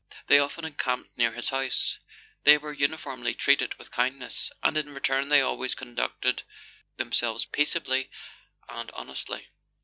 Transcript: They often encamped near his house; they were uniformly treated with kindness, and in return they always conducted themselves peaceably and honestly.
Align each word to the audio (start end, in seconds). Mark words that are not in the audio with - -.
They 0.25 0.39
often 0.39 0.65
encamped 0.65 1.15
near 1.15 1.31
his 1.31 1.49
house; 1.49 1.99
they 2.43 2.57
were 2.57 2.73
uniformly 2.73 3.35
treated 3.35 3.75
with 3.75 3.91
kindness, 3.91 4.51
and 4.63 4.75
in 4.75 4.95
return 4.95 5.29
they 5.29 5.41
always 5.41 5.75
conducted 5.75 6.41
themselves 6.97 7.45
peaceably 7.45 8.09
and 8.67 8.89
honestly. 8.95 9.47